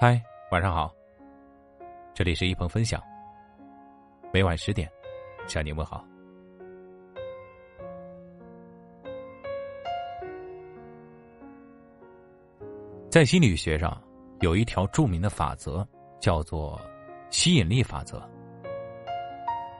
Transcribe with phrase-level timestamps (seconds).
[0.00, 0.94] 嗨，晚上好。
[2.14, 3.02] 这里是一鹏分享。
[4.32, 4.88] 每晚十点，
[5.48, 6.04] 向你问好。
[13.10, 14.00] 在心理学上，
[14.38, 15.84] 有一条著名的法则，
[16.20, 16.80] 叫做
[17.28, 18.22] 吸引力法则。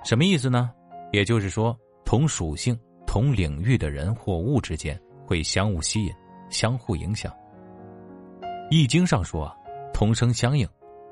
[0.03, 0.73] 什么意思呢？
[1.13, 2.77] 也就是说，同属性、
[3.07, 6.13] 同领域的人或物之间会相互吸引、
[6.51, 7.33] 相互影响。
[8.69, 9.57] 易经上说。
[9.99, 10.65] 同声相应，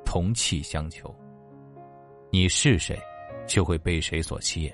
[0.05, 1.13] 同气相求。
[2.31, 2.97] 你是谁，
[3.45, 4.73] 就会被谁所吸引。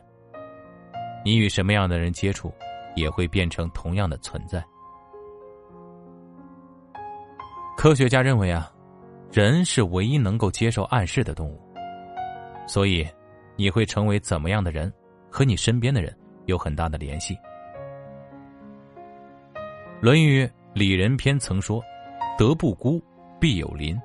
[1.24, 2.52] 你与什么样的人接触，
[2.94, 4.62] 也会变成同样的存在。
[7.74, 8.70] 科学家认为啊，
[9.32, 11.58] 人是唯一能够接受暗示的动物，
[12.66, 13.08] 所以
[13.56, 14.92] 你会成为怎么样的人，
[15.30, 17.34] 和你身边的人有很大的联系。
[20.02, 20.44] 《论语·
[20.74, 21.82] 里仁篇》曾说
[22.36, 23.02] ：“德不孤。”
[23.40, 24.00] 必有邻，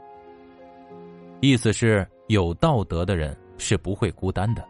[1.39, 4.67] 意思是有道德的人是不会孤单的，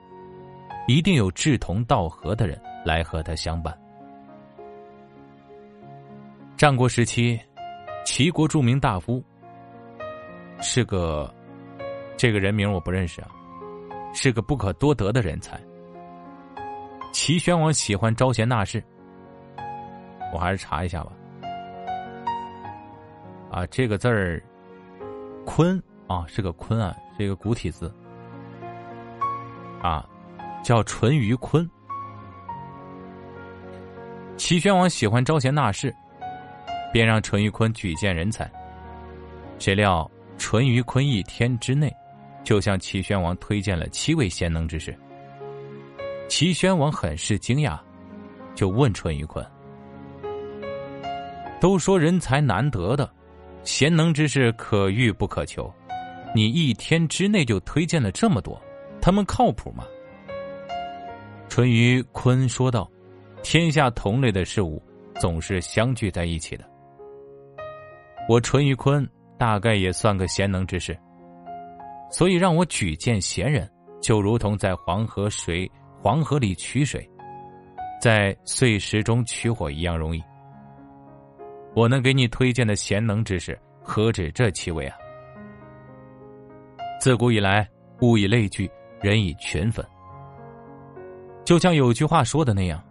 [0.87, 3.75] 一定有志同道合的人来和他相伴。
[6.57, 7.39] 战国时期，
[8.05, 9.23] 齐国著名大夫
[10.59, 11.33] 是个，
[12.17, 13.29] 这个人名我不认识啊，
[14.13, 15.57] 是个不可多得的人才。
[17.13, 18.83] 齐宣王喜欢招贤纳士，
[20.33, 21.13] 我还是查一下吧。
[23.49, 24.43] 啊，这个字儿。
[26.07, 27.93] 啊，是个鲲啊，是一个古体字
[29.81, 30.07] 啊，
[30.63, 31.67] 叫淳于髡。
[34.37, 35.93] 齐宣王喜欢招贤纳士，
[36.93, 38.49] 便让淳于髡举荐人才。
[39.59, 41.93] 谁料淳于髡一天之内，
[42.43, 44.97] 就向齐宣王推荐了七位贤能之士。
[46.29, 47.77] 齐宣王很是惊讶，
[48.55, 49.45] 就问淳于髡
[51.59, 53.11] ：“都说人才难得的。”
[53.63, 55.73] 贤能之士可遇不可求，
[56.35, 58.61] 你一天之内就推荐了这么多，
[59.01, 59.83] 他们靠谱吗？
[61.49, 62.87] 淳于髡说道
[63.41, 64.81] ：“天下同类的事物
[65.19, 66.63] 总是相聚在一起的。
[68.29, 69.07] 我淳于髡
[69.37, 70.95] 大概也算个贤能之士，
[72.11, 73.67] 所以让我举荐贤人，
[74.01, 75.71] 就如同在黄河水
[76.01, 77.09] 黄河里取水，
[78.01, 80.21] 在碎石中取火一样容易。”
[81.73, 84.97] 我能给你推荐的贤能之士，何止这七位啊？
[87.07, 87.65] 自古以来，
[88.01, 88.69] 物以类聚，
[88.99, 89.81] 人以群分。
[91.45, 92.83] 就像有句话说的那样，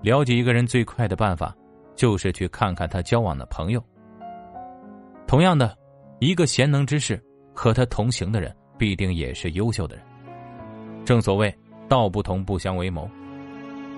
[0.00, 1.52] 了解一个人最快的办法，
[1.96, 3.84] 就是去看看他交往的朋友。
[5.26, 5.76] 同样的，
[6.20, 7.20] 一个贤能之士
[7.52, 10.04] 和他同行的人，必定也是优秀的人。
[11.04, 11.52] 正所谓，
[11.88, 13.10] 道不同不相为谋，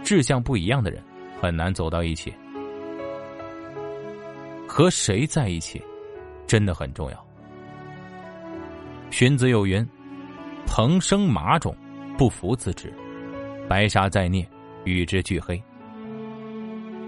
[0.03, 1.05] 志向不一样的人，
[1.39, 2.33] 很难走到一起。
[4.67, 5.83] 和谁在一起，
[6.47, 7.27] 真的很重要。
[9.17, 9.89] 荀子有云
[10.67, 11.73] ：“蓬生马种，
[12.19, 12.89] 不服自之；
[13.69, 14.45] 白沙在涅，
[14.83, 15.63] 与之俱黑。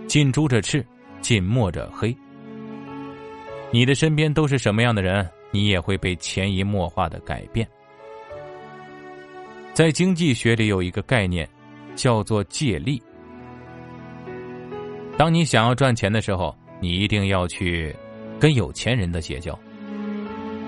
[0.06, 0.86] 近朱者赤，
[1.20, 2.16] 近墨者黑。”
[3.72, 7.66] 你的身边都是什么样的人，你也会被潜移默化的改变。
[9.74, 11.48] 在经济学里有一个概念，
[11.96, 13.02] 叫做借力。
[15.18, 16.56] 当你想要赚钱的时候。
[16.78, 17.96] 你一定要去
[18.38, 19.58] 跟有钱人的结交，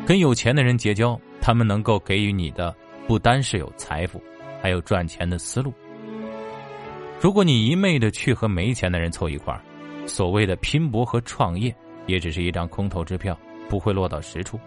[0.07, 2.77] 跟有钱的人结交，他们能够给予你的
[3.07, 4.23] 不单是有财富，
[4.61, 5.73] 还有赚钱的思路。
[7.23, 9.63] 如果你一昧的去和没钱的人凑一块儿，
[10.07, 11.75] 所谓的拼搏和创业
[12.07, 13.35] 也只是一张空头支票，
[13.67, 14.61] 不会落到实处。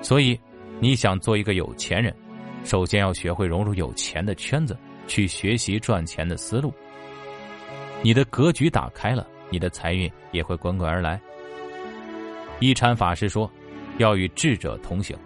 [0.00, 0.38] 所以，
[0.78, 2.14] 你想做一个有钱人，
[2.62, 6.72] 首先要学会融入有钱的圈子，去学习赚钱的思路。
[8.00, 9.26] 你的格局打开了。
[9.50, 11.20] 你的财运也会滚滚而来。
[12.60, 13.50] 一禅法师说
[13.98, 15.18] ：“要与智者同行。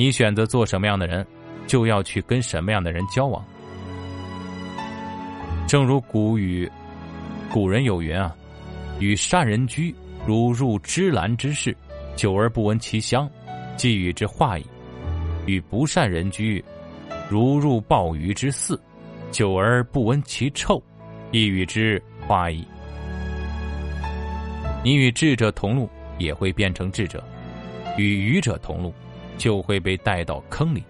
[0.00, 1.26] 你选择做什么样的人，
[1.66, 3.44] 就要去跟什么样的人交往。”
[5.68, 6.66] 正如古语，
[7.52, 8.34] 古人有云啊
[8.98, 9.94] ：“与善人居，
[10.26, 11.76] 如入芝兰之室，
[12.16, 13.28] 久而不闻其香，
[13.76, 14.62] 即与之化矣；
[15.44, 16.64] 与不善人居，
[17.28, 18.80] 如入鲍鱼之肆，
[19.30, 20.82] 久而不闻其臭，
[21.30, 22.64] 亦与之。”化矣。
[24.82, 27.20] 你与智者同路，也会变成智者；
[27.98, 28.94] 与愚者同路，
[29.40, 30.84] 就会被带到坑里。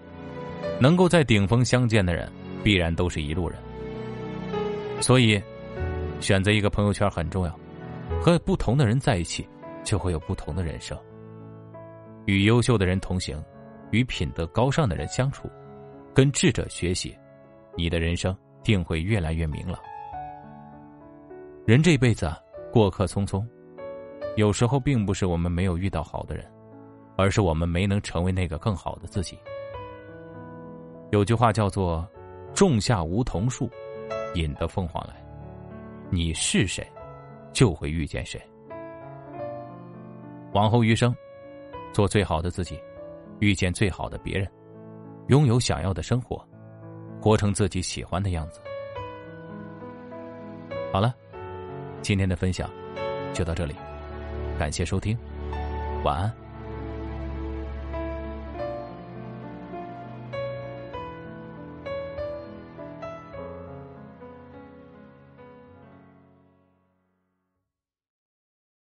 [0.77, 2.29] 能够在顶峰相见的人，
[2.61, 3.57] 必然都是一路人。
[4.99, 5.41] 所以，
[6.19, 7.59] 选择一个朋友圈很重要。
[8.21, 9.47] 和不同的人在一起，
[9.85, 10.97] 就会有不同的人生。
[12.25, 13.41] 与优秀的人同行，
[13.89, 15.49] 与品德高尚的人相处，
[16.13, 17.17] 跟智者学习，
[17.77, 19.79] 你的人生定会越来越明朗。
[21.65, 22.29] 人这辈子，
[22.69, 23.47] 过客匆匆，
[24.35, 26.45] 有时候并不是我们没有遇到好的人，
[27.21, 29.37] 而是我们没能成为那个更好的自己。
[31.11, 32.07] 有句话叫做
[32.51, 33.69] “种下梧桐树，
[34.33, 35.13] 引得凤凰来”，
[36.09, 36.83] 你是谁，
[37.53, 38.41] 就会遇见谁。
[40.53, 41.15] 往后余生，
[41.93, 42.81] 做最好的自己，
[43.39, 44.49] 遇见最好的别人，
[45.27, 46.43] 拥有想要的生活，
[47.21, 48.59] 活成自己喜欢的样子。
[50.91, 51.13] 好了，
[52.01, 52.67] 今天的分享
[53.31, 53.75] 就到这里，
[54.57, 55.15] 感谢收听，
[56.03, 56.40] 晚安。